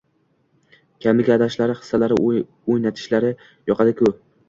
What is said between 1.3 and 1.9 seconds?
aldashlari,